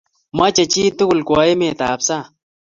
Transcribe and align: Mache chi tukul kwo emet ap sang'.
Mache 0.37 0.63
chi 0.71 0.83
tukul 0.97 1.19
kwo 1.27 1.35
emet 1.51 1.79
ap 1.91 2.01
sang'. 2.07 2.29